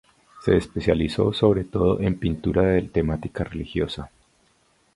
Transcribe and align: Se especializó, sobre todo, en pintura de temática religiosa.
Se 0.43 0.57
especializó, 0.57 1.31
sobre 1.31 1.63
todo, 1.63 1.99
en 2.01 2.17
pintura 2.17 2.63
de 2.63 2.81
temática 2.81 3.43
religiosa. 3.43 4.09